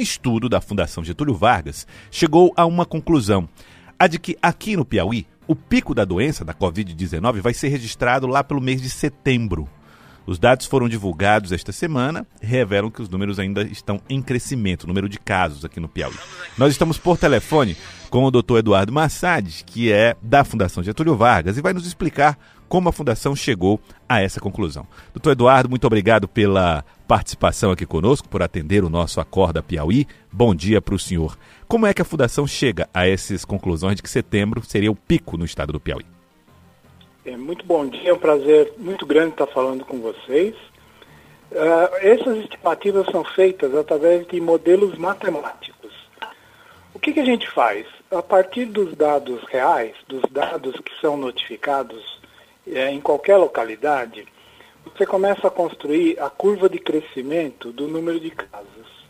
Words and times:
um 0.00 0.02
estudo 0.02 0.48
da 0.48 0.62
Fundação 0.62 1.04
Getúlio 1.04 1.34
Vargas 1.34 1.86
chegou 2.10 2.54
a 2.56 2.64
uma 2.64 2.86
conclusão: 2.86 3.46
a 3.98 4.06
de 4.06 4.18
que 4.18 4.36
aqui 4.40 4.74
no 4.74 4.84
Piauí, 4.84 5.26
o 5.46 5.54
pico 5.54 5.94
da 5.94 6.06
doença 6.06 6.42
da 6.42 6.54
Covid-19 6.54 7.40
vai 7.40 7.52
ser 7.52 7.68
registrado 7.68 8.26
lá 8.26 8.42
pelo 8.42 8.62
mês 8.62 8.80
de 8.80 8.88
setembro. 8.88 9.68
Os 10.26 10.38
dados 10.38 10.64
foram 10.64 10.88
divulgados 10.88 11.52
esta 11.52 11.72
semana 11.72 12.26
e 12.40 12.46
revelam 12.46 12.90
que 12.90 13.02
os 13.02 13.08
números 13.08 13.38
ainda 13.38 13.62
estão 13.62 14.00
em 14.08 14.22
crescimento, 14.22 14.84
o 14.84 14.86
número 14.86 15.08
de 15.08 15.18
casos 15.18 15.64
aqui 15.64 15.80
no 15.80 15.88
Piauí. 15.88 16.14
Nós 16.56 16.72
estamos 16.72 16.96
por 16.96 17.18
telefone 17.18 17.76
com 18.08 18.24
o 18.24 18.30
Dr. 18.30 18.58
Eduardo 18.58 18.92
Massad, 18.92 19.64
que 19.66 19.92
é 19.92 20.16
da 20.22 20.44
Fundação 20.44 20.82
Getúlio 20.82 21.16
Vargas, 21.16 21.58
e 21.58 21.62
vai 21.62 21.72
nos 21.72 21.86
explicar 21.86 22.38
como 22.70 22.88
a 22.88 22.92
Fundação 22.92 23.34
chegou 23.34 23.80
a 24.08 24.22
essa 24.22 24.38
conclusão. 24.38 24.86
Doutor 25.12 25.32
Eduardo, 25.32 25.68
muito 25.68 25.88
obrigado 25.88 26.28
pela 26.28 26.84
participação 27.08 27.72
aqui 27.72 27.84
conosco, 27.84 28.28
por 28.28 28.44
atender 28.44 28.84
o 28.84 28.88
nosso 28.88 29.20
Acorda 29.20 29.60
Piauí. 29.60 30.06
Bom 30.30 30.54
dia 30.54 30.80
para 30.80 30.94
o 30.94 30.98
senhor. 30.98 31.36
Como 31.66 31.84
é 31.84 31.92
que 31.92 32.00
a 32.00 32.04
Fundação 32.04 32.46
chega 32.46 32.88
a 32.94 33.08
essas 33.08 33.44
conclusões 33.44 33.96
de 33.96 34.02
que 34.04 34.08
setembro 34.08 34.62
seria 34.64 34.90
o 34.90 34.94
pico 34.94 35.36
no 35.36 35.44
estado 35.44 35.72
do 35.72 35.80
Piauí? 35.80 36.06
É, 37.26 37.36
muito 37.36 37.66
bom 37.66 37.84
dia, 37.88 38.10
é 38.10 38.14
um 38.14 38.18
prazer 38.18 38.72
muito 38.78 39.04
grande 39.04 39.32
estar 39.32 39.48
falando 39.48 39.84
com 39.84 39.98
vocês. 39.98 40.54
Uh, 41.50 41.96
essas 42.00 42.38
estimativas 42.38 43.04
são 43.10 43.24
feitas 43.24 43.74
através 43.74 44.28
de 44.28 44.40
modelos 44.40 44.96
matemáticos. 44.96 45.92
O 46.94 47.00
que, 47.00 47.12
que 47.12 47.20
a 47.20 47.24
gente 47.24 47.50
faz? 47.50 47.84
A 48.12 48.22
partir 48.22 48.66
dos 48.66 48.94
dados 48.94 49.42
reais, 49.50 49.96
dos 50.06 50.22
dados 50.30 50.76
que 50.76 50.92
são 51.00 51.16
notificados 51.16 52.19
é, 52.66 52.90
em 52.90 53.00
qualquer 53.00 53.36
localidade, 53.36 54.26
você 54.84 55.06
começa 55.06 55.46
a 55.46 55.50
construir 55.50 56.18
a 56.20 56.30
curva 56.30 56.68
de 56.68 56.78
crescimento 56.78 57.72
do 57.72 57.86
número 57.86 58.18
de 58.18 58.30
casos. 58.30 59.00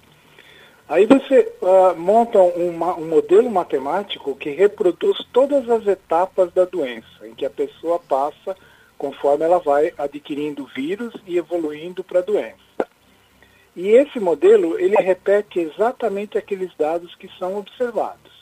Aí 0.89 1.07
você 1.07 1.53
uh, 1.63 1.97
monta 1.97 2.41
uma, 2.41 2.97
um 2.97 3.07
modelo 3.07 3.49
matemático 3.49 4.35
que 4.35 4.51
reproduz 4.51 5.25
todas 5.33 5.69
as 5.71 5.87
etapas 5.87 6.53
da 6.53 6.65
doença, 6.65 7.25
em 7.25 7.33
que 7.33 7.47
a 7.47 7.51
pessoa 7.51 8.01
passa 8.01 8.57
conforme 8.99 9.45
ela 9.45 9.61
vai 9.61 9.95
adquirindo 9.97 10.69
vírus 10.75 11.15
e 11.27 11.39
evoluindo 11.39 12.03
para 12.03 12.19
a 12.19 12.23
doença. 12.23 12.59
E 13.75 13.89
esse 13.89 14.19
modelo, 14.19 14.79
ele 14.79 14.97
repete 14.97 15.61
exatamente 15.61 16.37
aqueles 16.37 16.71
dados 16.77 17.15
que 17.15 17.31
são 17.39 17.57
observados. 17.57 18.40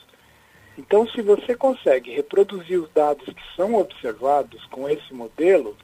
Então, 0.79 1.05
se 1.09 1.21
você 1.21 1.55
consegue 1.55 2.15
reproduzir 2.15 2.79
os 2.81 2.89
dados 2.93 3.25
que 3.25 3.55
são 3.57 3.75
observados 3.75 4.63
com 4.67 4.87
esse 4.87 5.13
modelo, 5.13 5.75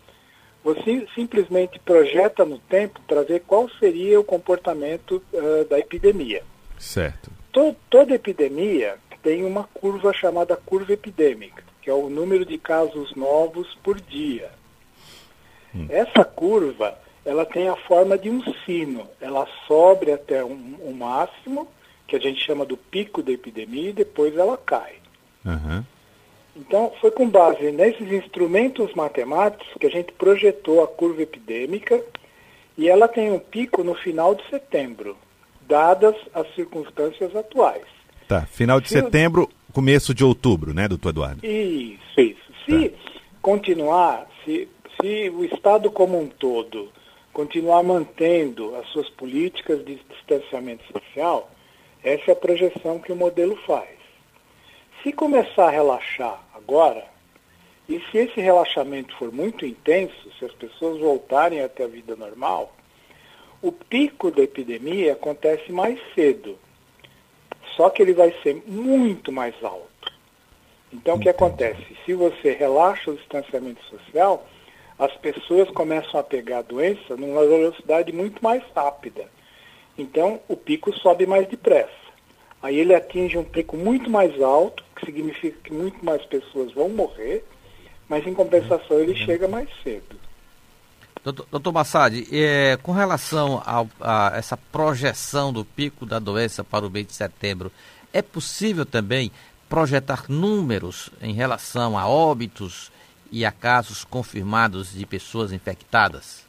você 0.63 1.05
simplesmente 1.13 1.77
projeta 1.79 2.45
no 2.45 2.57
tempo 2.59 3.01
para 3.05 3.21
ver 3.23 3.41
qual 3.41 3.69
seria 3.71 4.17
o 4.17 4.23
comportamento 4.23 5.21
uh, 5.33 5.65
da 5.65 5.77
epidemia. 5.77 6.43
Certo. 6.79 7.29
To 7.51 7.75
toda 7.89 8.15
epidemia 8.15 8.95
tem 9.21 9.43
uma 9.43 9.65
curva 9.65 10.13
chamada 10.13 10.55
curva 10.55 10.93
epidêmica, 10.93 11.61
que 11.81 11.89
é 11.89 11.93
o 11.93 12.09
número 12.09 12.45
de 12.45 12.57
casos 12.57 13.13
novos 13.15 13.77
por 13.83 13.99
dia. 13.99 14.49
Hum. 15.75 15.87
Essa 15.89 16.23
curva, 16.23 16.97
ela 17.25 17.45
tem 17.45 17.67
a 17.67 17.75
forma 17.75 18.17
de 18.17 18.29
um 18.29 18.41
sino. 18.65 19.09
Ela 19.19 19.45
sobe 19.67 20.09
até 20.11 20.43
um, 20.43 20.77
um 20.81 20.93
máximo, 20.93 21.67
que 22.07 22.15
a 22.15 22.19
gente 22.19 22.43
chama 22.43 22.65
do 22.65 22.77
pico 22.77 23.23
da 23.23 23.31
epidemia, 23.31 23.89
e 23.89 23.93
depois 23.93 24.35
ela 24.37 24.57
cai. 24.57 24.95
Uhum. 25.43 25.83
Então, 26.55 26.93
foi 27.01 27.11
com 27.11 27.29
base 27.29 27.71
nesses 27.71 28.11
instrumentos 28.11 28.93
matemáticos 28.93 29.67
que 29.79 29.85
a 29.85 29.89
gente 29.89 30.13
projetou 30.13 30.83
a 30.83 30.87
curva 30.87 31.21
epidêmica 31.21 32.01
e 32.77 32.87
ela 32.87 33.07
tem 33.07 33.31
um 33.31 33.39
pico 33.39 33.83
no 33.83 33.93
final 33.93 34.33
de 34.33 34.47
setembro 34.49 35.17
dadas 35.67 36.15
as 36.33 36.47
circunstâncias 36.55 37.35
atuais. 37.35 37.83
Tá, 38.27 38.45
final 38.45 38.79
de 38.79 38.87
se 38.87 38.95
setembro, 38.95 39.49
começo 39.73 40.13
de 40.13 40.23
outubro, 40.23 40.73
né, 40.73 40.87
doutor 40.87 41.09
Eduardo? 41.09 41.45
Isso, 41.45 42.21
isso. 42.21 42.53
Se 42.65 42.89
tá. 42.89 42.97
continuar, 43.41 44.27
se, 44.43 44.67
se 44.99 45.29
o 45.29 45.43
Estado 45.43 45.91
como 45.91 46.19
um 46.19 46.27
todo 46.27 46.89
continuar 47.33 47.83
mantendo 47.83 48.75
as 48.77 48.87
suas 48.87 49.09
políticas 49.09 49.83
de 49.83 49.99
distanciamento 50.09 50.83
social, 50.91 51.51
essa 52.05 52.29
é 52.29 52.33
a 52.33 52.35
projeção 52.35 52.99
que 52.99 53.11
o 53.11 53.15
modelo 53.15 53.57
faz. 53.65 53.89
Se 55.01 55.11
começar 55.11 55.65
a 55.65 55.71
relaxar 55.71 56.39
agora, 56.53 57.03
e 57.89 57.99
se 58.11 58.19
esse 58.19 58.39
relaxamento 58.39 59.15
for 59.17 59.31
muito 59.31 59.65
intenso, 59.65 60.31
se 60.37 60.45
as 60.45 60.53
pessoas 60.53 60.99
voltarem 60.99 61.61
até 61.61 61.83
a 61.83 61.87
vida 61.87 62.15
normal, 62.15 62.75
o 63.59 63.71
pico 63.71 64.29
da 64.29 64.43
epidemia 64.43 65.13
acontece 65.13 65.71
mais 65.71 65.99
cedo, 66.13 66.59
só 67.75 67.89
que 67.89 68.03
ele 68.03 68.13
vai 68.13 68.31
ser 68.43 68.63
muito 68.67 69.31
mais 69.31 69.55
alto. 69.63 70.13
Então, 70.93 71.15
o 71.15 71.19
que 71.19 71.27
acontece? 71.27 71.97
Se 72.05 72.13
você 72.13 72.53
relaxa 72.53 73.09
o 73.09 73.15
distanciamento 73.15 73.83
social, 73.85 74.47
as 74.99 75.11
pessoas 75.17 75.69
começam 75.71 76.19
a 76.19 76.23
pegar 76.23 76.59
a 76.59 76.61
doença 76.61 77.17
numa 77.17 77.43
velocidade 77.45 78.13
muito 78.13 78.43
mais 78.43 78.63
rápida. 78.75 79.27
Então, 79.97 80.39
o 80.47 80.55
pico 80.55 80.93
sobe 80.97 81.25
mais 81.25 81.47
depressa. 81.47 82.05
Aí 82.61 82.77
ele 82.77 82.95
atinge 82.95 83.37
um 83.37 83.43
pico 83.43 83.77
muito 83.77 84.09
mais 84.09 84.41
alto, 84.41 84.83
que 84.95 85.05
significa 85.05 85.57
que 85.63 85.73
muito 85.73 86.03
mais 86.03 86.25
pessoas 86.25 86.73
vão 86.73 86.89
morrer, 86.89 87.45
mas 88.09 88.25
em 88.25 88.33
compensação 88.33 88.99
ele 88.99 89.15
chega 89.15 89.47
mais 89.47 89.69
cedo. 89.83 90.15
Doutor, 91.23 91.71
Massad, 91.71 92.13
é, 92.31 92.77
com 92.83 92.91
relação 92.91 93.61
ao, 93.65 93.89
a 93.99 94.33
essa 94.35 94.55
projeção 94.55 95.51
do 95.51 95.65
pico 95.65 96.05
da 96.05 96.19
doença 96.19 96.63
para 96.63 96.85
o 96.85 96.89
mês 96.89 97.07
de 97.07 97.13
setembro, 97.13 97.71
é 98.13 98.21
possível 98.21 98.85
também 98.85 99.31
projetar 99.67 100.25
números 100.29 101.09
em 101.19 101.33
relação 101.33 101.97
a 101.97 102.07
óbitos 102.07 102.91
e 103.31 103.43
a 103.43 103.51
casos 103.51 104.03
confirmados 104.03 104.93
de 104.93 105.05
pessoas 105.05 105.51
infectadas? 105.51 106.44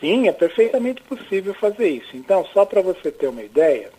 Sim, 0.00 0.28
é 0.28 0.32
perfeitamente 0.32 1.02
possível 1.02 1.54
fazer 1.54 1.88
isso. 1.88 2.16
Então, 2.16 2.46
só 2.52 2.64
para 2.64 2.80
você 2.80 3.10
ter 3.10 3.28
uma 3.28 3.42
ideia, 3.42 3.90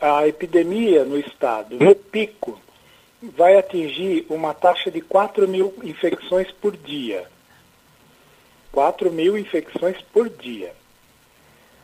a 0.00 0.26
epidemia 0.26 1.04
no 1.04 1.18
estado, 1.18 1.76
no 1.76 1.94
pico, 1.94 2.60
vai 3.22 3.56
atingir 3.56 4.26
uma 4.28 4.52
taxa 4.52 4.90
de 4.90 5.00
4 5.00 5.48
mil 5.48 5.74
infecções 5.82 6.50
por 6.52 6.76
dia. 6.76 7.26
4 8.72 9.10
mil 9.10 9.36
infecções 9.36 9.96
por 10.12 10.28
dia. 10.28 10.72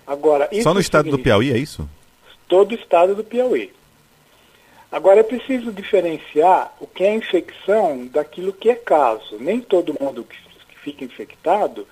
Agora, 0.07 0.49
Só 0.63 0.73
no 0.73 0.81
estado 0.81 1.11
do 1.11 1.19
Piauí, 1.19 1.53
é 1.53 1.59
isso? 1.59 1.89
Todo 2.47 2.73
o 2.73 2.75
estado 2.75 3.15
do 3.15 3.25
Piauí. 3.25 3.73
Agora, 4.93 5.21
é 5.21 5.25
preciso 5.25 5.73
diferenciar 5.73 6.73
o 6.81 6.87
que 6.87 7.03
é 7.03 7.13
infecção 7.13 8.07
daquilo 8.07 8.53
que 8.53 8.71
é 8.71 8.75
caso. 8.77 9.37
Nem 9.41 9.61
todo 9.61 9.97
mundo 10.01 10.23
que, 10.23 10.37
que 10.69 10.79
fica 10.79 11.05
infectado 11.05 11.87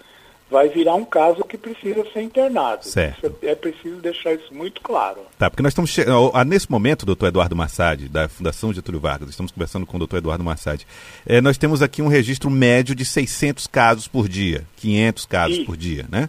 vai 0.51 0.69
virar 0.69 0.95
um 0.95 1.05
caso 1.05 1.43
que 1.45 1.57
precisa 1.57 2.05
ser 2.13 2.23
internado. 2.23 2.85
Certo. 2.85 3.35
É 3.43 3.55
preciso 3.55 3.97
deixar 3.97 4.35
isso 4.35 4.53
muito 4.53 4.81
claro. 4.81 5.21
Tá, 5.39 5.51
porque 5.51 5.63
nós 5.63 5.73
estamos 5.73 5.91
chegando. 5.91 6.33
Nesse 6.47 6.71
momento, 6.71 7.07
doutor 7.07 7.29
Eduardo 7.29 7.57
Massad, 7.57 8.09
da 8.09 8.29
Fundação 8.29 8.73
Getúlio 8.73 9.01
Vargas, 9.01 9.31
estamos 9.31 9.51
conversando 9.51 9.87
com 9.87 9.97
o 9.97 9.99
doutor 9.99 10.19
Eduardo 10.19 10.45
Massad. 10.45 10.85
É, 11.27 11.41
nós 11.41 11.59
temos 11.59 11.83
aqui 11.83 12.03
um 12.03 12.09
registro 12.09 12.51
médio 12.51 12.95
de 12.95 13.05
600 13.05 13.67
casos 13.67 14.07
por 14.07 14.29
dia, 14.29 14.65
500 14.77 15.27
casos 15.27 15.57
isso. 15.57 15.67
por 15.67 15.77
dia, 15.77 16.07
né? 16.11 16.29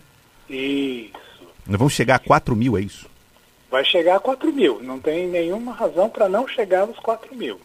Isso. 0.50 1.12
Nós 1.68 1.78
vamos 1.78 1.94
chegar 1.94 2.16
a 2.16 2.20
4 2.20 2.56
mil, 2.56 2.78
é 2.78 2.82
isso? 2.82 3.08
Vai 3.70 3.84
chegar 3.84 4.16
a 4.16 4.20
4 4.20 4.52
mil. 4.53 4.82
Não 4.82 5.00
tem 5.00 5.28
nenhuma 5.28 5.74
razão 5.74 6.09
para 6.09 6.30
não 6.30 6.47
chegar 6.47 6.82
aos 6.82 6.97
4 7.00 7.36
mil. 7.36 7.59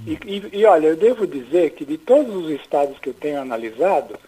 Hum. 0.00 0.04
E, 0.06 0.18
e, 0.26 0.58
e 0.60 0.64
olha, 0.64 0.88
eu 0.88 0.96
devo 0.96 1.26
dizer 1.26 1.70
que 1.70 1.84
de 1.84 1.96
todos 1.96 2.34
os 2.34 2.50
estados 2.50 2.98
que 2.98 3.10
eu 3.10 3.14
tenho 3.14 3.40
analisado, 3.40 4.18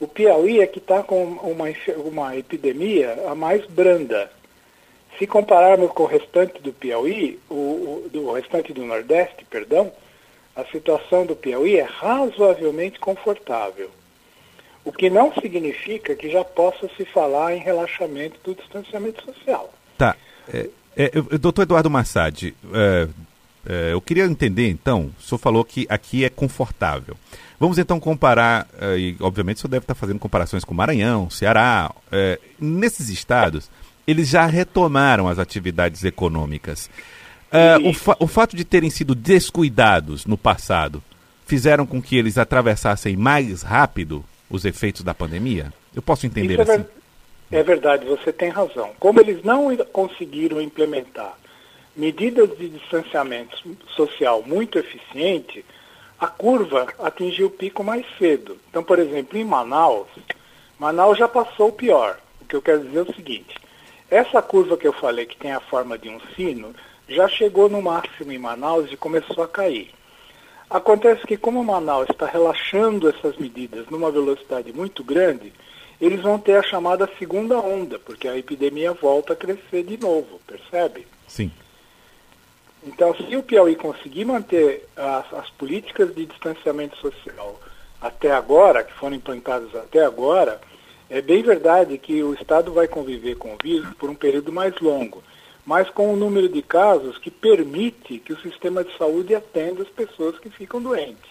o 0.00 0.08
Piauí 0.08 0.60
é 0.60 0.66
que 0.66 0.78
está 0.78 1.02
com 1.02 1.22
uma, 1.22 1.66
uma 2.04 2.36
epidemia 2.36 3.22
a 3.28 3.34
mais 3.34 3.64
branda. 3.66 4.30
Se 5.18 5.26
compararmos 5.26 5.92
com 5.92 6.04
o 6.04 6.06
restante 6.06 6.60
do 6.62 6.72
Piauí, 6.72 7.38
o, 7.50 7.54
o, 7.54 8.08
do 8.10 8.32
restante 8.32 8.72
do 8.72 8.84
Nordeste, 8.84 9.44
perdão, 9.44 9.92
a 10.56 10.64
situação 10.64 11.26
do 11.26 11.36
Piauí 11.36 11.76
é 11.76 11.82
razoavelmente 11.82 12.98
confortável. 12.98 13.90
O 14.82 14.90
que 14.90 15.10
não 15.10 15.32
significa 15.34 16.14
que 16.14 16.30
já 16.30 16.42
possa 16.42 16.88
se 16.96 17.04
falar 17.04 17.54
em 17.54 17.60
relaxamento 17.60 18.40
do 18.42 18.54
distanciamento 18.54 19.22
social. 19.22 19.70
Tá. 19.98 20.16
É, 20.52 20.70
é, 20.96 21.10
doutor 21.38 21.62
Eduardo 21.62 21.90
Massad, 21.90 22.54
é, 22.72 23.08
é, 23.66 23.92
eu 23.92 24.00
queria 24.00 24.24
entender 24.24 24.68
então, 24.68 25.10
o 25.18 25.22
senhor 25.22 25.38
falou 25.38 25.64
que 25.64 25.86
aqui 25.88 26.24
é 26.24 26.30
confortável. 26.30 27.16
Vamos 27.58 27.78
então 27.78 28.00
comparar, 28.00 28.66
uh, 28.80 28.96
e 28.96 29.16
obviamente 29.20 29.58
o 29.58 29.60
senhor 29.60 29.70
deve 29.70 29.84
estar 29.84 29.94
fazendo 29.94 30.18
comparações 30.18 30.64
com 30.64 30.72
Maranhão, 30.72 31.28
Ceará. 31.28 31.92
Uh, 32.06 32.40
nesses 32.58 33.10
estados, 33.10 33.70
eles 34.06 34.28
já 34.28 34.46
retomaram 34.46 35.28
as 35.28 35.38
atividades 35.38 36.02
econômicas. 36.02 36.88
Uh, 37.52 37.88
o, 37.88 37.92
fa 37.92 38.16
o 38.18 38.26
fato 38.26 38.56
de 38.56 38.64
terem 38.64 38.88
sido 38.88 39.14
descuidados 39.14 40.24
no 40.24 40.38
passado 40.38 41.02
fizeram 41.46 41.84
com 41.84 42.00
que 42.00 42.16
eles 42.16 42.38
atravessassem 42.38 43.14
mais 43.14 43.60
rápido 43.60 44.24
os 44.48 44.64
efeitos 44.64 45.02
da 45.02 45.12
pandemia? 45.12 45.70
Eu 45.94 46.00
posso 46.00 46.24
entender 46.24 46.54
isso 46.54 46.62
assim? 46.62 46.84
É 47.52 47.58
É 47.58 47.62
verdade, 47.62 48.06
você 48.06 48.32
tem 48.32 48.48
razão. 48.48 48.92
Como 48.98 49.20
eles 49.20 49.42
não 49.44 49.76
conseguiram 49.92 50.62
implementar 50.62 51.36
medidas 52.00 52.56
de 52.56 52.70
distanciamento 52.70 53.58
social 53.94 54.42
muito 54.46 54.78
eficiente, 54.78 55.62
a 56.18 56.26
curva 56.26 56.88
atingiu 56.98 57.48
o 57.48 57.50
pico 57.50 57.84
mais 57.84 58.06
cedo. 58.18 58.56
Então, 58.70 58.82
por 58.82 58.98
exemplo, 58.98 59.36
em 59.38 59.44
Manaus, 59.44 60.08
Manaus 60.78 61.18
já 61.18 61.28
passou 61.28 61.68
o 61.68 61.72
pior. 61.72 62.18
O 62.40 62.46
que 62.46 62.56
eu 62.56 62.62
quero 62.62 62.80
dizer 62.80 63.00
é 63.00 63.02
o 63.02 63.14
seguinte: 63.14 63.54
essa 64.10 64.40
curva 64.40 64.78
que 64.78 64.86
eu 64.86 64.94
falei, 64.94 65.26
que 65.26 65.36
tem 65.36 65.52
a 65.52 65.60
forma 65.60 65.98
de 65.98 66.08
um 66.08 66.18
sino, 66.34 66.74
já 67.06 67.28
chegou 67.28 67.68
no 67.68 67.82
máximo 67.82 68.32
em 68.32 68.38
Manaus 68.38 68.90
e 68.90 68.96
começou 68.96 69.44
a 69.44 69.48
cair. 69.48 69.90
Acontece 70.70 71.26
que, 71.26 71.36
como 71.36 71.62
Manaus 71.62 72.08
está 72.08 72.24
relaxando 72.24 73.10
essas 73.10 73.36
medidas 73.36 73.86
numa 73.90 74.10
velocidade 74.10 74.72
muito 74.72 75.04
grande, 75.04 75.52
eles 76.00 76.22
vão 76.22 76.38
ter 76.38 76.56
a 76.56 76.62
chamada 76.62 77.10
segunda 77.18 77.58
onda, 77.58 77.98
porque 77.98 78.26
a 78.26 78.38
epidemia 78.38 78.94
volta 78.94 79.34
a 79.34 79.36
crescer 79.36 79.82
de 79.82 79.98
novo, 79.98 80.40
percebe? 80.46 81.06
Sim. 81.28 81.50
Então, 82.86 83.14
se 83.14 83.36
o 83.36 83.42
Piauí 83.42 83.76
conseguir 83.76 84.24
manter 84.24 84.88
as, 84.96 85.32
as, 85.34 85.50
políticas 85.50 86.14
de 86.14 86.24
distanciamento 86.24 86.96
social 86.96 87.60
até 88.00 88.32
agora, 88.32 88.82
que 88.82 88.92
foram 88.94 89.16
implantadas 89.16 89.74
até 89.74 90.02
agora, 90.04 90.60
é 91.10 91.20
bem 91.20 91.42
verdade 91.42 91.98
que 91.98 92.22
o 92.22 92.32
Estado 92.32 92.72
vai 92.72 92.88
conviver 92.88 93.36
com 93.36 93.52
o 93.52 93.58
vírus 93.62 93.92
por 93.94 94.08
um 94.08 94.14
período 94.14 94.50
mais 94.50 94.78
longo, 94.80 95.22
mas 95.66 95.90
com 95.90 96.12
um 96.12 96.16
número 96.16 96.48
de 96.48 96.62
casos 96.62 97.18
que 97.18 97.30
permite 97.30 98.18
que 98.18 98.32
o 98.32 98.40
sistema 98.40 98.82
de 98.82 98.96
saúde 98.96 99.34
atenda 99.34 99.82
as 99.82 99.88
pessoas 99.88 100.38
que 100.38 100.48
ficam 100.48 100.80
doentes. 100.80 101.30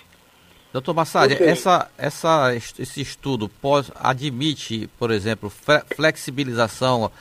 Doutor 0.72 0.94
Massad, 0.94 1.31
essa, 1.42 1.90
essa, 1.98 2.54
esse 2.56 3.01
estudo 3.01 3.50
pós, 3.50 3.92
admite, 3.96 4.88
por 5.00 5.10
exemplo, 5.10 5.51
flexibilização 5.96 7.12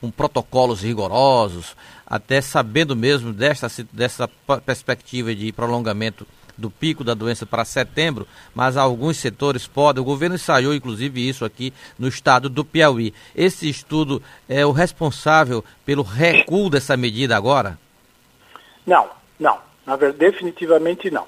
com 0.00 0.10
protocolos 0.10 0.82
rigorosos, 0.82 1.76
até 2.06 2.40
sabendo 2.40 2.96
mesmo 2.96 3.32
desta, 3.32 3.68
dessa 3.92 4.28
perspectiva 4.64 5.34
de 5.34 5.52
prolongamento 5.52 6.26
do 6.56 6.70
pico 6.70 7.02
da 7.02 7.14
doença 7.14 7.46
para 7.46 7.64
setembro, 7.64 8.26
mas 8.54 8.76
alguns 8.76 9.16
setores 9.16 9.66
podem. 9.66 10.02
O 10.02 10.04
governo 10.04 10.34
ensaiou, 10.34 10.74
inclusive, 10.74 11.26
isso 11.26 11.44
aqui 11.44 11.72
no 11.98 12.06
estado 12.06 12.48
do 12.48 12.64
Piauí. 12.64 13.14
Esse 13.34 13.68
estudo 13.68 14.22
é 14.48 14.64
o 14.64 14.72
responsável 14.72 15.64
pelo 15.84 16.02
recuo 16.02 16.68
dessa 16.68 16.96
medida 16.96 17.36
agora? 17.36 17.78
Não, 18.86 19.08
não. 19.38 19.58
Na 19.86 19.96
verdade, 19.96 20.30
definitivamente 20.30 21.10
não. 21.10 21.26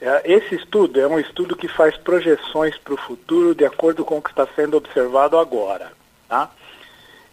É, 0.00 0.22
esse 0.30 0.54
estudo 0.54 1.00
é 1.00 1.06
um 1.06 1.18
estudo 1.18 1.56
que 1.56 1.66
faz 1.66 1.96
projeções 1.96 2.76
para 2.76 2.94
o 2.94 2.98
futuro 2.98 3.54
de 3.54 3.64
acordo 3.64 4.04
com 4.04 4.18
o 4.18 4.22
que 4.22 4.30
está 4.30 4.46
sendo 4.54 4.76
observado 4.76 5.38
agora. 5.38 5.92
Tá? 6.28 6.50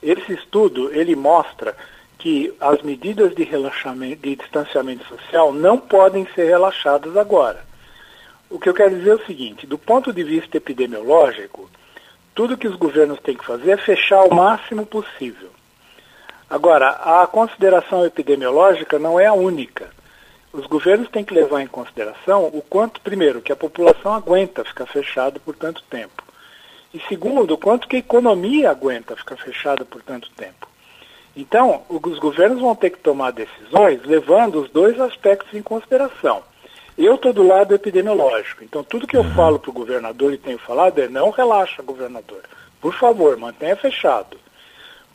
Esse 0.01 0.33
estudo 0.33 0.91
ele 0.93 1.15
mostra 1.15 1.75
que 2.17 2.53
as 2.59 2.81
medidas 2.81 3.35
de 3.35 3.43
relaxamento, 3.43 4.21
de 4.21 4.35
distanciamento 4.35 5.05
social 5.07 5.51
não 5.51 5.77
podem 5.77 6.27
ser 6.35 6.45
relaxadas 6.45 7.15
agora. 7.17 7.63
O 8.49 8.59
que 8.59 8.69
eu 8.69 8.73
quero 8.73 8.95
dizer 8.95 9.11
é 9.11 9.15
o 9.15 9.25
seguinte: 9.25 9.65
do 9.65 9.77
ponto 9.77 10.11
de 10.11 10.23
vista 10.23 10.57
epidemiológico, 10.57 11.69
tudo 12.35 12.57
que 12.57 12.67
os 12.67 12.75
governos 12.75 13.19
têm 13.19 13.35
que 13.35 13.45
fazer 13.45 13.71
é 13.71 13.77
fechar 13.77 14.23
o 14.23 14.33
máximo 14.33 14.85
possível. 14.85 15.49
Agora, 16.49 16.89
a 16.89 17.25
consideração 17.27 18.05
epidemiológica 18.05 18.99
não 18.99 19.19
é 19.19 19.25
a 19.25 19.33
única. 19.33 19.89
Os 20.51 20.67
governos 20.67 21.09
têm 21.09 21.23
que 21.23 21.33
levar 21.33 21.61
em 21.61 21.67
consideração 21.67 22.45
o 22.47 22.61
quanto, 22.61 22.99
primeiro, 22.99 23.41
que 23.41 23.53
a 23.53 23.55
população 23.55 24.13
aguenta 24.13 24.65
ficar 24.65 24.85
fechada 24.85 25.39
por 25.39 25.55
tanto 25.55 25.81
tempo. 25.83 26.21
E 26.93 26.99
segundo, 27.07 27.57
quanto 27.57 27.87
que 27.87 27.95
a 27.95 27.99
economia 27.99 28.69
aguenta 28.69 29.15
ficar 29.15 29.37
fechada 29.37 29.85
por 29.85 30.01
tanto 30.01 30.29
tempo. 30.31 30.67
Então, 31.35 31.83
os 31.87 32.19
governos 32.19 32.59
vão 32.59 32.75
ter 32.75 32.89
que 32.89 32.99
tomar 32.99 33.31
decisões 33.31 34.03
levando 34.03 34.61
os 34.61 34.69
dois 34.69 34.99
aspectos 34.99 35.53
em 35.53 35.61
consideração. 35.61 36.43
Eu 36.97 37.15
estou 37.15 37.31
do 37.31 37.47
lado 37.47 37.73
epidemiológico, 37.73 38.63
então 38.63 38.83
tudo 38.83 39.07
que 39.07 39.15
eu 39.15 39.21
uhum. 39.21 39.33
falo 39.33 39.57
para 39.57 39.69
o 39.69 39.73
governador 39.73 40.33
e 40.33 40.37
tenho 40.37 40.57
falado 40.59 40.99
é 40.99 41.07
não 41.07 41.29
relaxa, 41.29 41.81
governador. 41.81 42.41
Por 42.81 42.93
favor, 42.93 43.37
mantenha 43.37 43.75
fechado. 43.77 44.37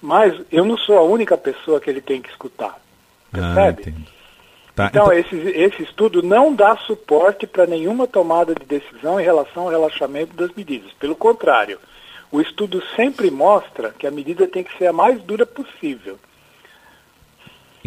Mas 0.00 0.34
eu 0.50 0.64
não 0.64 0.78
sou 0.78 0.96
a 0.96 1.02
única 1.02 1.36
pessoa 1.36 1.80
que 1.80 1.90
ele 1.90 2.00
tem 2.00 2.22
que 2.22 2.30
escutar. 2.30 2.78
Ah, 3.32 3.54
percebe? 3.54 3.94
Ah, 3.94 4.15
tá. 4.76 4.86
Então, 4.86 5.06
então, 5.06 5.12
esse, 5.12 5.36
esse 5.36 5.82
estudo 5.82 6.22
não 6.22 6.54
dá 6.54 6.76
suporte 6.76 7.46
para 7.46 7.66
nenhuma 7.66 8.06
tomada 8.06 8.54
de 8.54 8.64
decisão 8.64 9.18
em 9.18 9.24
relação 9.24 9.64
ao 9.64 9.70
relaxamento 9.70 10.36
das 10.36 10.54
medidas. 10.54 10.92
Pelo 11.00 11.16
contrário, 11.16 11.80
o 12.30 12.40
estudo 12.40 12.82
sempre 12.94 13.30
mostra 13.30 13.94
que 13.98 14.06
a 14.06 14.10
medida 14.10 14.46
tem 14.46 14.62
que 14.62 14.76
ser 14.76 14.86
a 14.86 14.92
mais 14.92 15.20
dura 15.22 15.46
possível. 15.46 16.18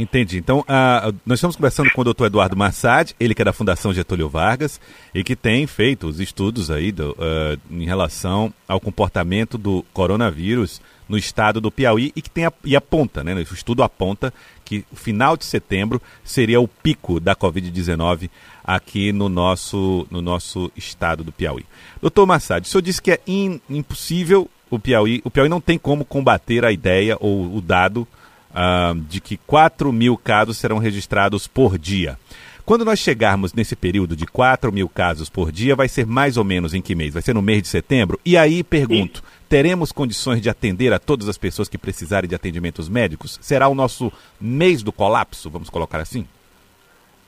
Entendi. 0.02 0.38
Então, 0.38 0.60
uh, 0.60 1.14
nós 1.26 1.40
estamos 1.40 1.58
conversando 1.58 1.92
com 1.92 2.00
o 2.00 2.04
doutor 2.06 2.28
Eduardo 2.28 2.56
Massad, 2.56 3.14
ele 3.20 3.36
que 3.36 3.42
é 3.42 3.46
da 3.46 3.52
Fundação 3.52 3.94
Getúlio 3.94 4.30
Vargas 4.30 4.80
e 5.14 5.26
que 5.26 5.36
tem 5.36 5.68
feito 5.68 6.08
os 6.08 6.22
estudos 6.22 6.72
aí 6.72 6.90
do, 6.90 7.12
uh, 7.12 7.60
em 7.70 7.86
relação 7.86 8.54
ao 8.66 8.80
comportamento 8.80 9.58
do 9.58 9.84
coronavírus 9.92 10.82
no 11.10 11.18
estado 11.18 11.60
do 11.60 11.70
Piauí 11.70 12.14
e 12.16 12.22
que 12.22 12.30
tem 12.30 12.46
a, 12.46 12.54
e 12.64 12.78
aponta, 12.78 13.26
né? 13.26 13.34
O 13.34 13.42
estudo 13.42 13.84
aponta 13.84 14.34
que 14.64 14.86
o 14.90 14.96
final 14.96 15.36
de 15.36 15.44
setembro 15.44 16.02
seria 16.24 16.62
o 16.62 16.68
pico 16.68 17.20
da 17.20 17.36
Covid-19 17.36 18.30
aqui 18.64 19.12
no 19.12 19.28
nosso, 19.28 20.08
no 20.10 20.22
nosso 20.22 20.72
estado 20.78 21.26
do 21.26 21.34
Piauí. 21.34 21.66
Doutor 22.02 22.26
Massad, 22.26 22.64
o 22.64 22.70
senhor 22.70 22.82
disse 22.82 23.02
que 23.02 23.12
é 23.12 23.20
in, 23.28 23.60
impossível 23.70 24.50
o 24.70 24.80
Piauí, 24.80 25.20
o 25.26 25.30
Piauí 25.30 25.50
não 25.50 25.60
tem 25.60 25.78
como 25.78 26.06
combater 26.06 26.64
a 26.64 26.72
ideia 26.72 27.18
ou 27.20 27.54
o 27.54 27.60
dado 27.60 28.08
uh, 28.52 29.00
de 29.08 29.20
que 29.20 29.38
4 29.38 29.92
mil 29.92 30.18
casos 30.18 30.58
serão 30.58 30.78
registrados 30.78 31.48
por 31.48 31.78
dia. 31.78 32.18
Quando 32.66 32.86
nós 32.86 33.00
chegarmos 33.00 33.52
nesse 33.52 33.76
período 33.76 34.16
de 34.16 34.28
4 34.28 34.72
mil 34.72 34.88
casos 34.88 35.28
por 35.28 35.52
dia, 35.52 35.76
vai 35.76 35.88
ser 35.88 36.06
mais 36.06 36.38
ou 36.38 36.44
menos 36.44 36.74
em 36.74 36.82
que 36.82 36.94
mês? 36.94 37.16
Vai 37.16 37.24
ser 37.24 37.34
no 37.34 37.42
mês 37.42 37.64
de 37.64 37.68
setembro? 37.68 38.20
E 38.24 38.38
aí 38.38 38.64
pergunto, 38.64 39.24
teremos 39.50 39.92
condições 39.92 40.40
de 40.40 40.52
atender 40.52 40.94
a 40.94 41.00
todas 41.00 41.28
as 41.28 41.38
pessoas 41.38 41.68
que 41.68 41.80
precisarem 41.80 42.30
de 42.30 42.36
atendimentos 42.36 42.88
médicos? 42.88 43.40
Será 43.42 43.68
o 43.68 43.74
nosso 43.74 44.14
mês 44.40 44.84
do 44.84 44.92
colapso, 44.92 45.50
vamos 45.50 45.68
colocar 45.68 46.00
assim? 46.00 46.28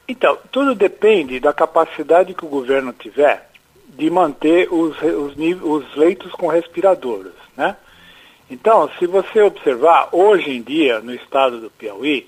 Então, 0.07 0.37
tudo 0.51 0.75
depende 0.75 1.39
da 1.39 1.51
capacidade 1.51 2.35
que 2.35 2.45
o 2.45 2.49
governo 2.49 2.93
tiver 2.93 3.49
de 3.97 4.09
manter 4.09 4.71
os, 4.71 4.95
os, 5.01 5.35
os 5.63 5.95
leitos 5.95 6.31
com 6.33 6.47
respiradores, 6.47 7.33
né? 7.57 7.75
Então, 8.51 8.89
se 8.99 9.07
você 9.07 9.41
observar, 9.41 10.09
hoje 10.11 10.51
em 10.51 10.61
dia, 10.61 10.99
no 10.99 11.13
estado 11.13 11.61
do 11.61 11.69
Piauí, 11.71 12.27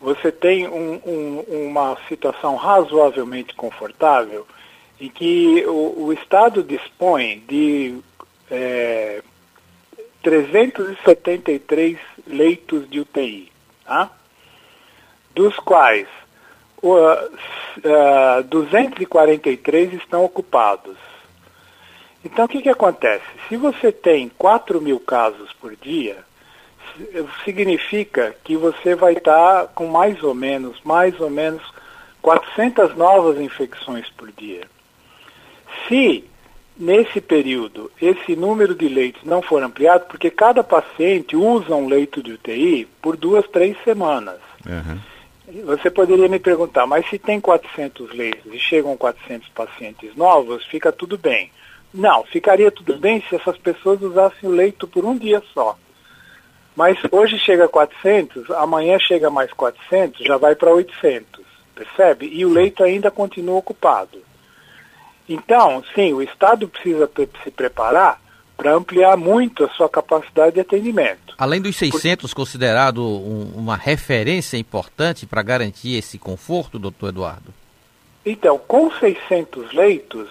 você 0.00 0.30
tem 0.30 0.68
um, 0.68 1.00
um, 1.04 1.66
uma 1.66 1.96
situação 2.08 2.54
razoavelmente 2.54 3.56
confortável 3.56 4.46
em 5.00 5.08
que 5.08 5.64
o, 5.66 6.04
o 6.04 6.12
Estado 6.12 6.62
dispõe 6.62 7.42
de 7.48 7.98
é, 8.48 9.20
373 10.22 11.98
leitos 12.24 12.88
de 12.88 13.00
UTI, 13.00 13.50
tá? 13.84 14.12
dos 15.34 15.56
quais 15.56 16.06
uh, 16.80 16.88
uh, 18.38 18.44
243 18.44 19.94
estão 19.94 20.24
ocupados. 20.24 20.96
Então, 22.24 22.44
o 22.44 22.48
que, 22.48 22.62
que 22.62 22.68
acontece? 22.68 23.24
Se 23.48 23.56
você 23.56 23.92
tem 23.92 24.30
4 24.36 24.80
mil 24.80 24.98
casos 24.98 25.52
por 25.60 25.74
dia, 25.76 26.18
significa 27.44 28.34
que 28.42 28.56
você 28.56 28.94
vai 28.94 29.14
estar 29.14 29.68
com 29.68 29.86
mais 29.86 30.22
ou 30.22 30.34
menos, 30.34 30.80
mais 30.84 31.18
ou 31.20 31.30
menos 31.30 31.62
400 32.20 32.96
novas 32.96 33.40
infecções 33.40 34.08
por 34.10 34.30
dia. 34.32 34.62
Se 35.86 36.24
nesse 36.78 37.20
período 37.20 37.90
esse 38.00 38.36
número 38.36 38.74
de 38.74 38.88
leitos 38.88 39.24
não 39.24 39.42
for 39.42 39.62
ampliado, 39.62 40.06
porque 40.06 40.30
cada 40.30 40.62
paciente 40.62 41.34
usa 41.34 41.74
um 41.74 41.88
leito 41.88 42.22
de 42.22 42.32
UTI 42.32 42.86
por 43.02 43.16
duas, 43.16 43.46
três 43.48 43.76
semanas. 43.82 44.38
Uhum. 44.66 45.64
Você 45.64 45.90
poderia 45.90 46.28
me 46.28 46.38
perguntar, 46.38 46.86
mas 46.86 47.08
se 47.08 47.18
tem 47.18 47.40
400 47.40 48.12
leitos 48.12 48.52
e 48.52 48.58
chegam 48.58 48.96
400 48.96 49.48
pacientes 49.48 50.14
novos, 50.14 50.64
fica 50.66 50.92
tudo 50.92 51.16
bem. 51.16 51.50
Não, 51.92 52.24
ficaria 52.24 52.70
tudo 52.70 52.96
bem 52.98 53.22
se 53.28 53.36
essas 53.36 53.56
pessoas 53.56 54.00
usassem 54.02 54.48
o 54.48 54.52
leito 54.52 54.86
por 54.86 55.04
um 55.04 55.16
dia 55.16 55.42
só. 55.54 55.76
Mas 56.76 56.98
hoje 57.10 57.38
chega 57.38 57.64
a 57.64 57.68
400, 57.68 58.50
amanhã 58.52 58.98
chega 58.98 59.30
mais 59.30 59.52
400, 59.52 60.24
já 60.24 60.36
vai 60.36 60.54
para 60.54 60.72
800, 60.72 61.44
percebe? 61.74 62.30
E 62.32 62.44
o 62.44 62.52
leito 62.52 62.84
ainda 62.84 63.10
continua 63.10 63.56
ocupado. 63.56 64.22
Então, 65.28 65.82
sim, 65.94 66.12
o 66.12 66.22
Estado 66.22 66.68
precisa 66.68 67.10
se 67.42 67.50
preparar 67.50 68.20
para 68.56 68.74
ampliar 68.74 69.16
muito 69.16 69.64
a 69.64 69.68
sua 69.70 69.88
capacidade 69.88 70.54
de 70.54 70.60
atendimento. 70.60 71.34
Além 71.38 71.60
dos 71.60 71.76
600 71.76 72.32
Por... 72.32 72.36
considerado 72.36 73.02
um, 73.02 73.52
uma 73.56 73.76
referência 73.76 74.56
importante 74.56 75.26
para 75.26 75.42
garantir 75.42 75.96
esse 75.96 76.18
conforto, 76.18 76.78
doutor 76.78 77.10
Eduardo? 77.10 77.54
Então, 78.26 78.58
com 78.58 78.90
600 78.90 79.72
leitos, 79.72 80.28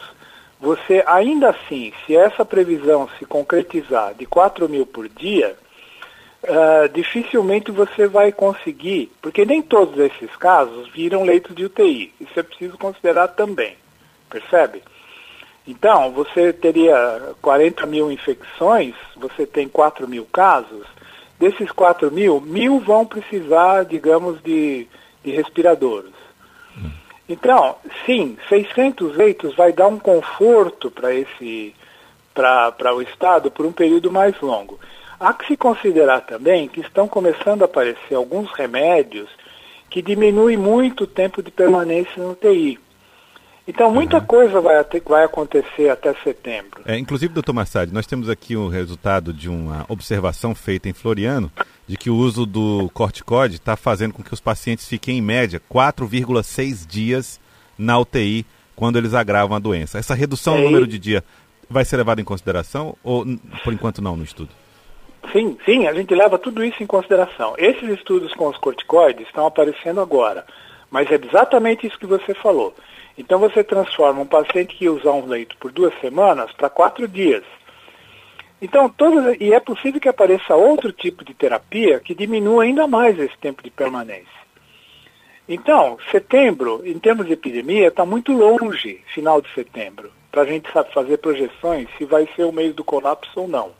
você 0.60 1.04
ainda 1.06 1.50
assim, 1.50 1.94
se 2.06 2.16
essa 2.16 2.44
previsão 2.44 3.08
se 3.20 3.26
concretizar 3.26 4.14
de 4.16 4.26
4 4.26 4.68
mil 4.68 4.86
por 4.86 5.08
dia, 5.08 5.56
uh, 6.44 6.90
dificilmente 6.90 7.72
você 7.72 8.08
vai 8.08 8.32
conseguir, 8.32 9.12
porque 9.22 9.46
nem 9.46 9.62
todos 9.62 9.98
esses 10.00 10.36
casos 10.36 10.90
viram 10.90 11.24
leitos 11.24 11.56
de 11.56 11.66
UTI. 11.66 12.14
Isso 12.20 12.40
é 12.40 12.44
preciso 12.44 12.78
considerar 12.78 13.30
também, 13.30 13.76
percebe? 14.30 14.82
Então, 15.68 16.12
você 16.12 16.54
teria 16.54 17.36
40 17.42 17.86
mil 17.86 18.12
infecções, 18.12 18.96
você 19.18 19.46
tem 19.46 19.68
4 19.68 20.08
mil 20.08 20.26
casos, 20.26 20.88
desses 21.38 21.70
4 21.72 22.10
mil, 22.10 22.40
mil 22.40 22.80
vão 22.80 23.06
precisar, 23.06 23.84
digamos, 23.84 24.42
de, 24.42 24.88
de 25.24 25.32
respiradores. 25.32 26.14
Então, 27.30 27.76
sim, 28.06 28.38
600 28.48 29.16
leitos 29.16 29.56
vai 29.56 29.74
dar 29.74 29.88
um 29.88 30.00
conforto 30.00 30.90
para 30.90 31.14
esse 31.14 31.76
para 32.34 32.94
o 32.94 33.02
Estado 33.02 33.50
por 33.50 33.66
um 33.66 33.72
período 33.72 34.12
mais 34.12 34.40
longo. 34.40 34.80
Há 35.20 35.34
que 35.34 35.48
se 35.48 35.58
considerar 35.58 36.22
também 36.22 36.68
que 36.68 36.82
estão 36.82 37.08
começando 37.08 37.64
a 37.64 37.66
aparecer 37.66 38.14
alguns 38.14 38.52
remédios 38.52 39.28
que 39.90 40.04
diminuem 40.04 40.56
muito 40.56 41.06
o 41.06 41.08
tempo 41.08 41.42
de 41.42 41.50
permanência 41.50 42.22
no 42.22 42.36
TI. 42.36 42.80
Então, 43.68 43.92
muita 43.92 44.20
uhum. 44.20 44.26
coisa 44.26 44.62
vai, 44.62 44.76
vai, 45.06 45.24
acontecer 45.26 45.90
até 45.90 46.14
setembro. 46.24 46.82
É, 46.86 46.98
inclusive, 46.98 47.34
doutor 47.34 47.52
Massad, 47.52 47.92
nós 47.92 48.08
temos 48.08 48.30
aqui 48.30 48.56
o 48.56 48.70
resultado 48.70 49.34
de 49.34 49.50
uma 49.50 49.86
observação 49.90 50.56
feita 50.56 50.88
em 50.88 50.94
Floriano, 50.94 51.52
de 51.86 51.98
que 51.98 52.10
o 52.10 52.16
uso 52.16 52.46
do 52.46 52.90
corticóide 52.94 53.56
está 53.56 53.76
fazendo 53.76 54.14
com 54.14 54.24
que 54.24 54.34
os 54.34 54.40
pacientes 54.40 54.88
fiquem, 54.88 55.18
em 55.18 55.22
média, 55.22 55.62
4,6 55.70 56.88
dias 56.88 57.42
na 57.78 58.00
UTI 58.00 58.46
quando 58.74 58.98
eles 58.98 59.14
agravam 59.14 59.58
a 59.58 59.60
doença. 59.60 59.98
Essa 59.98 60.16
redução 60.16 60.58
no 60.58 60.64
número 60.64 60.88
de 60.88 60.98
dia 60.98 61.24
vai 61.70 61.84
ser 61.84 61.98
levada 61.98 62.22
em 62.22 62.26
consideração 62.26 62.96
ou, 63.04 63.26
por 63.64 63.74
enquanto, 63.74 64.02
não 64.02 64.16
no 64.16 64.24
estudo? 64.24 64.50
Sim, 65.34 65.58
sim, 65.66 65.88
a 65.88 65.94
gente 65.94 66.16
leva 66.16 66.38
tudo 66.38 66.64
isso 66.64 66.82
em 66.82 66.88
consideração. 66.88 67.54
Esses 67.58 67.90
estudos 67.90 68.34
com 68.34 68.48
os 68.48 68.58
corticoides 68.58 69.28
estão 69.28 69.46
aparecendo 69.46 70.00
agora, 70.00 70.46
mas 70.90 71.12
é 71.12 71.16
exatamente 71.16 71.86
isso 71.86 72.00
que 72.00 72.06
você 72.06 72.34
falou. 72.36 72.74
Então 73.18 73.40
você 73.40 73.64
transforma 73.64 74.22
um 74.22 74.28
paciente 74.28 74.76
que 74.76 74.88
usa 74.88 75.12
um 75.12 75.26
leito 75.26 75.58
por 75.58 75.72
duas 75.72 75.94
semanas 76.00 76.52
para 76.54 76.70
quatro 76.70 77.08
dias. 77.08 77.44
Então, 78.62 78.90
todas, 78.90 79.38
e 79.40 79.54
é 79.54 79.60
possível 79.60 80.02
que 80.02 80.10
apareça 80.10 80.56
outro 80.56 80.92
tipo 80.92 81.24
de 81.24 81.34
terapia 81.34 82.00
que 82.00 82.16
diminua 82.16 82.64
ainda 82.64 82.88
mais 82.88 83.18
esse 83.20 83.38
tempo 83.38 83.62
de 83.62 83.70
permanência. 83.70 84.38
Então, 85.48 85.98
setembro, 86.12 86.82
em 86.84 86.98
termos 87.00 87.28
de 87.28 87.34
epidemia, 87.34 87.88
está 87.88 88.06
muito 88.06 88.34
longe, 88.34 89.02
final 89.14 89.42
de 89.42 89.54
setembro, 89.54 90.12
para 90.32 90.42
a 90.42 90.46
gente 90.46 90.70
fazer 90.94 91.18
projeções 91.18 91.88
se 91.98 92.06
vai 92.06 92.28
ser 92.36 92.44
o 92.44 92.52
mês 92.52 92.74
do 92.74 92.84
colapso 92.84 93.32
ou 93.36 93.48
não. 93.48 93.72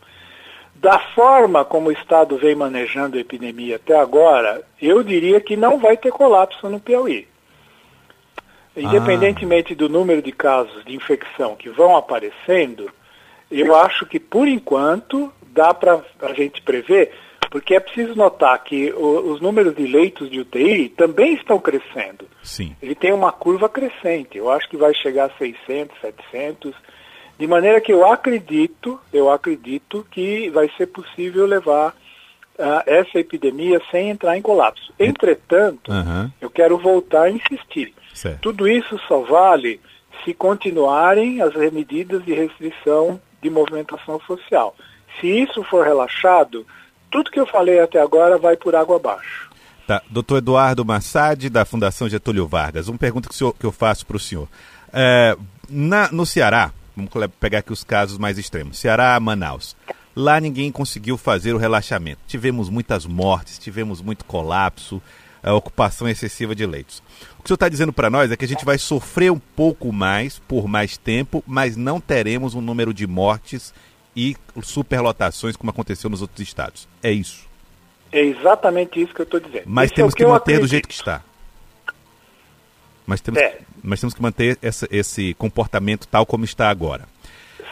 Da 0.75 1.00
forma 1.15 1.65
como 1.65 1.89
o 1.89 1.91
Estado 1.91 2.38
vem 2.38 2.56
manejando 2.56 3.17
a 3.17 3.20
epidemia 3.20 3.77
até 3.77 4.00
agora, 4.00 4.63
eu 4.79 5.03
diria 5.03 5.41
que 5.41 5.58
não 5.58 5.79
vai 5.79 5.98
ter 5.98 6.12
colapso 6.12 6.70
no 6.70 6.79
Piauí. 6.79 7.27
Independentemente 8.77 9.74
ah. 9.74 9.75
do 9.75 9.89
número 9.89 10.22
de 10.22 10.31
casos 10.31 10.86
de 10.86 10.96
infecção 10.96 11.55
que 11.55 11.69
vão 11.69 11.96
aparecendo, 11.96 12.89
eu 13.50 13.75
acho 13.75 14.05
que 14.05 14.19
por 14.19 14.48
enquanto 14.48 15.31
dá 15.48 15.74
para 15.74 16.01
a 16.22 16.34
gente 16.34 16.62
prever, 16.62 17.12
porque 17.50 17.75
é 17.75 17.79
preciso 17.79 18.15
notar 18.15 18.62
que 18.63 18.91
o, 18.91 19.31
os 19.31 19.41
números 19.41 19.75
de 19.75 19.88
leitos 19.88 20.29
de 20.29 20.39
UTI 20.39 20.89
também 20.89 21.34
estão 21.34 21.60
crescendo. 21.60 22.27
Sim. 22.43 22.75
Ele 22.81 22.93
tem 22.93 23.12
uma 23.12 23.31
curva 23.31 23.67
crescente. 23.67 24.38
Eu 24.38 24.50
acho 24.51 24.69
que 24.69 24.77
vai 24.77 24.93
chegar 24.93 25.25
a 25.25 25.38
600, 25.38 26.00
700 26.00 26.75
de 27.39 27.46
maneira 27.46 27.79
que 27.79 27.93
eu 27.93 28.05
acredito, 28.05 29.00
eu 29.13 29.29
acredito 29.29 30.05
que 30.10 30.50
vai 30.50 30.69
ser 30.75 30.88
possível 30.88 31.46
levar 31.46 31.89
uh, 32.57 32.81
essa 32.86 33.19
epidemia 33.19 33.79
sem 33.91 34.10
entrar 34.10 34.36
em 34.38 34.41
colapso. 34.41 34.91
Entretanto, 35.00 35.91
uhum. 35.91 36.31
eu 36.41 36.50
quero 36.50 36.77
voltar 36.79 37.24
a 37.24 37.31
insistir. 37.31 37.93
Certo. 38.17 38.41
Tudo 38.41 38.67
isso 38.67 39.00
só 39.07 39.21
vale 39.21 39.79
se 40.25 40.33
continuarem 40.33 41.41
as 41.41 41.53
medidas 41.71 42.24
de 42.25 42.33
restrição 42.33 43.21
de 43.41 43.50
movimentação 43.50 44.19
social. 44.21 44.75
Se 45.21 45.27
isso 45.27 45.63
for 45.63 45.86
relaxado, 45.86 46.65
tudo 47.12 47.31
que 47.31 47.39
eu 47.39 47.45
falei 47.45 47.79
até 47.79 48.01
agora 48.01 48.38
vai 48.38 48.57
por 48.57 48.75
água 48.75 48.95
abaixo. 48.95 49.50
Tá. 49.86 50.01
Doutor 50.09 50.38
Eduardo 50.38 50.83
Massad, 50.83 51.50
da 51.50 51.63
Fundação 51.63 52.09
Getúlio 52.09 52.47
Vargas, 52.47 52.88
uma 52.88 52.97
pergunta 52.97 53.29
que, 53.29 53.36
senhor, 53.36 53.53
que 53.53 53.65
eu 53.65 53.71
faço 53.71 54.05
para 54.05 54.17
o 54.17 54.19
senhor. 54.19 54.47
É, 54.91 55.38
na, 55.69 56.12
no 56.12 56.25
Ceará, 56.25 56.71
Vamos 56.97 57.12
pegar 57.39 57.59
aqui 57.59 57.71
os 57.71 57.83
casos 57.83 58.17
mais 58.17 58.39
extremos. 58.39 58.79
Ceará, 58.79 59.19
Manaus. 59.19 59.75
Lá 60.15 60.39
ninguém 60.39 60.71
conseguiu 60.71 61.15
fazer 61.15 61.53
o 61.53 61.57
relaxamento. 61.57 62.21
Tivemos 62.25 62.71
muitas 62.71 63.05
mortes, 63.05 63.59
tivemos 63.59 64.01
muito 64.01 64.25
colapso, 64.25 65.00
a 65.41 65.53
ocupação 65.53 66.08
excessiva 66.08 66.56
de 66.56 66.65
leitos. 66.65 67.01
O 67.39 67.44
que 67.44 67.46
o 67.46 67.48
senhor 67.48 67.56
está 67.56 67.70
dizendo 67.70 67.94
para 67.94 68.10
nós 68.10 68.32
é 68.32 68.38
que 68.38 68.46
a 68.46 68.48
gente 68.48 68.65
vai 68.65 68.77
sofrer 68.77 69.32
um 69.32 69.39
pouco 69.39 69.91
mais 69.91 70.39
por 70.39 70.67
mais 70.67 70.98
tempo, 70.98 71.44
mas 71.48 71.75
não 71.75 72.00
teremos 72.00 72.56
um 72.56 72.62
número 72.62 72.94
de 72.94 73.08
mortes 73.08 73.74
e 74.15 74.36
superlotações 74.63 75.56
como 75.56 75.70
aconteceu 75.70 76.10
nos 76.10 76.22
outros 76.22 76.41
estados. 76.41 76.88
É 77.03 77.12
isso. 77.12 77.48
É 78.12 78.22
exatamente 78.22 79.01
isso 79.01 79.13
que 79.13 79.22
eu 79.22 79.25
estou 79.25 79.39
dizendo. 79.39 79.65
Mas 79.65 79.86
Esse 79.86 79.94
é 79.94 79.96
temos 79.98 80.13
é 80.13 80.17
que, 80.17 80.24
que 80.24 80.29
manter 80.29 80.60
do 80.60 80.67
jeito 80.67 80.88
que 80.88 80.94
está. 80.94 81.22
Mas 83.06 83.22
temos, 83.22 83.39
é. 83.39 83.60
mas 83.84 84.00
temos 84.01 84.13
que 84.13 84.22
manter 84.22 84.58
essa, 84.62 84.88
esse 84.91 85.34
comportamento 85.36 86.08
tal 86.08 86.25
como 86.25 86.44
está 86.44 86.70
agora. 86.70 87.06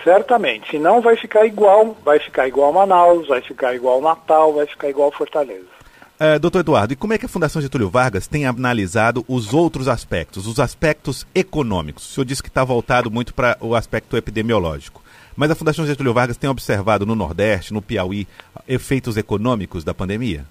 Certamente. 0.03 0.69
Senão 0.69 1.01
vai 1.01 1.17
ficar 1.17 1.45
igual, 1.45 1.98
vai 2.05 2.19
ficar 2.19 2.48
igual 2.48 2.72
Manaus, 2.72 3.27
vai 3.27 3.41
ficar 3.41 3.75
igual 3.75 4.00
Natal, 4.00 4.53
vai 4.53 4.67
ficar 4.67 4.88
igual 4.88 5.12
Fortaleza. 5.12 5.75
Uh, 6.17 6.39
doutor 6.39 6.60
Eduardo, 6.60 6.93
e 6.93 6.95
como 6.95 7.12
é 7.12 7.17
que 7.17 7.25
a 7.25 7.29
Fundação 7.29 7.62
Getúlio 7.62 7.89
Vargas 7.89 8.25
tem 8.25 8.45
analisado 8.45 9.25
os 9.27 9.53
outros 9.53 9.89
aspectos, 9.89 10.48
os 10.48 10.62
aspectos 10.62 11.27
econômicos? 11.36 12.05
O 12.05 12.13
senhor 12.13 12.25
disse 12.25 12.41
que 12.41 12.48
está 12.48 12.63
voltado 12.63 13.12
muito 13.12 13.34
para 13.34 13.57
o 13.60 13.75
aspecto 13.75 14.15
epidemiológico. 14.15 15.03
Mas 15.36 15.51
a 15.51 15.55
Fundação 15.55 15.86
Getúlio 15.86 16.13
Vargas 16.13 16.38
tem 16.38 16.50
observado 16.50 17.05
no 17.05 17.15
Nordeste, 17.15 17.74
no 17.74 17.81
Piauí, 17.81 18.25
efeitos 18.65 19.17
econômicos 19.17 19.84
da 19.84 19.93
pandemia? 19.93 20.45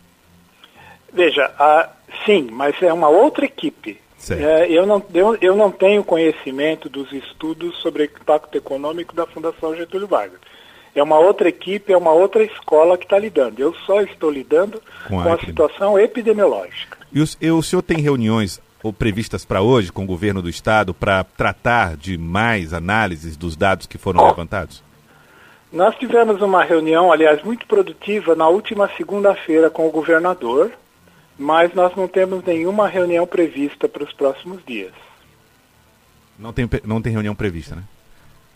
Veja, 1.11 1.50
sim, 2.26 2.49
mas 2.52 2.80
é 2.83 2.92
uma 2.92 3.09
outra 3.09 3.47
equipe. 3.47 3.99
É, 4.30 4.71
eu, 4.71 4.87
não, 4.87 5.02
eu, 5.12 5.37
eu 5.40 5.56
não 5.56 5.71
tenho 5.71 6.04
conhecimento 6.04 6.88
dos 6.88 7.12
estudos 7.12 7.76
sobre 7.78 8.02
o 8.02 8.06
impacto 8.06 8.56
econômico 8.56 9.14
da 9.14 9.26
Fundação 9.26 9.75
Getúlio 9.75 10.06
Vargas. 10.06 10.40
É 10.94 11.02
uma 11.02 11.18
outra 11.18 11.48
equipe, 11.48 11.92
é 11.92 11.96
uma 11.96 12.12
outra 12.12 12.44
escola 12.44 12.96
que 12.96 13.04
está 13.04 13.18
lidando. 13.18 13.60
Eu 13.60 13.74
só 13.86 14.00
estou 14.00 14.30
lidando 14.30 14.80
com, 15.08 15.22
com 15.22 15.32
a, 15.32 15.38
situação 15.38 15.98
epidemiológica. 15.98 16.98
E 17.12 17.20
o, 17.20 17.24
e 17.40 17.50
o 17.50 17.62
senhor 17.62 17.82
tem 17.82 17.98
reuniões 17.98 18.60
ou 18.82 18.92
previstas 18.92 19.44
para 19.44 19.62
hoje 19.62 19.90
com 19.90 20.04
o 20.04 20.06
governo 20.06 20.42
do 20.42 20.48
estado 20.48 20.92
para 20.92 21.24
tratar 21.24 21.96
de 21.96 22.18
mais 22.18 22.74
análises 22.74 23.36
dos 23.36 23.56
dados 23.56 23.86
que 23.86 23.96
foram 23.98 24.26
levantados? 24.26 24.82
Nós 25.72 25.96
tivemos 25.96 26.40
uma 26.40 26.62
reunião, 26.62 27.10
aliás, 27.10 27.42
muito 27.42 27.66
produtiva 27.66 28.36
na 28.36 28.46
última 28.46 28.88
segunda-feira 28.96 29.70
com 29.70 29.88
o 29.88 29.90
governador, 29.90 30.70
mas 31.36 31.74
nós 31.74 31.96
não 31.96 32.06
temos 32.06 32.44
nenhuma 32.44 32.86
reunião 32.86 33.26
prevista 33.26 33.88
para 33.88 34.04
os 34.04 34.12
próximos 34.12 34.64
dias. 34.64 34.92
Não 36.38 36.52
tem, 36.52 36.68
não 36.84 37.02
tem 37.02 37.12
reunião 37.12 37.34
prevista, 37.34 37.74
né? 37.74 37.82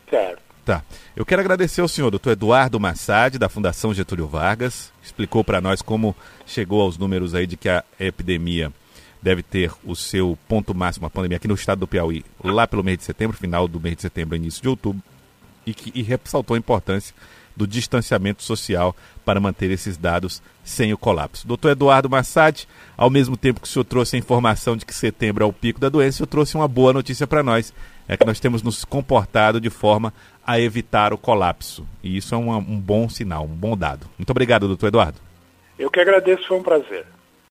Certo. 0.08 0.47
Tá. 0.68 0.84
Eu 1.16 1.24
quero 1.24 1.40
agradecer 1.40 1.80
ao 1.80 1.88
senhor, 1.88 2.10
doutor 2.10 2.32
Eduardo 2.32 2.78
Massad, 2.78 3.38
da 3.38 3.48
Fundação 3.48 3.94
Getúlio 3.94 4.26
Vargas, 4.26 4.92
explicou 5.02 5.42
para 5.42 5.62
nós 5.62 5.80
como 5.80 6.14
chegou 6.44 6.82
aos 6.82 6.98
números 6.98 7.34
aí 7.34 7.46
de 7.46 7.56
que 7.56 7.70
a 7.70 7.82
epidemia 7.98 8.70
deve 9.22 9.42
ter 9.42 9.72
o 9.82 9.96
seu 9.96 10.36
ponto 10.46 10.74
máximo, 10.74 11.06
a 11.06 11.10
pandemia 11.10 11.38
aqui 11.38 11.48
no 11.48 11.54
estado 11.54 11.78
do 11.78 11.88
Piauí, 11.88 12.22
lá 12.44 12.66
pelo 12.66 12.84
mês 12.84 12.98
de 12.98 13.04
setembro, 13.04 13.34
final 13.34 13.66
do 13.66 13.80
mês 13.80 13.96
de 13.96 14.02
setembro, 14.02 14.36
início 14.36 14.60
de 14.60 14.68
outubro, 14.68 15.02
e 15.64 15.72
que 15.72 15.90
e 15.98 16.02
ressaltou 16.02 16.54
a 16.54 16.58
importância 16.58 17.14
do 17.56 17.66
distanciamento 17.66 18.42
social 18.42 18.94
para 19.24 19.40
manter 19.40 19.70
esses 19.70 19.96
dados 19.96 20.42
sem 20.62 20.92
o 20.92 20.98
colapso. 20.98 21.48
Doutor 21.48 21.70
Eduardo 21.70 22.10
Massad, 22.10 22.66
ao 22.94 23.08
mesmo 23.08 23.38
tempo 23.38 23.58
que 23.58 23.66
o 23.66 23.70
senhor 23.70 23.84
trouxe 23.84 24.16
a 24.16 24.18
informação 24.18 24.76
de 24.76 24.84
que 24.84 24.94
setembro 24.94 25.42
é 25.42 25.46
o 25.46 25.52
pico 25.52 25.80
da 25.80 25.88
doença, 25.88 26.16
o 26.16 26.18
senhor 26.18 26.26
trouxe 26.26 26.56
uma 26.56 26.68
boa 26.68 26.92
notícia 26.92 27.26
para 27.26 27.42
nós. 27.42 27.72
É 28.08 28.16
que 28.16 28.24
nós 28.24 28.40
temos 28.40 28.62
nos 28.62 28.84
comportado 28.84 29.60
de 29.60 29.68
forma 29.68 30.12
a 30.44 30.58
evitar 30.58 31.12
o 31.12 31.18
colapso. 31.18 31.86
E 32.02 32.16
isso 32.16 32.34
é 32.34 32.38
um, 32.38 32.50
um 32.56 32.80
bom 32.80 33.08
sinal, 33.08 33.44
um 33.44 33.48
bom 33.54 33.76
dado. 33.76 34.06
Muito 34.18 34.30
obrigado, 34.30 34.66
doutor 34.66 34.86
Eduardo. 34.86 35.20
Eu 35.78 35.90
que 35.90 36.00
agradeço, 36.00 36.48
foi 36.48 36.58
um 36.58 36.62
prazer. 36.62 37.04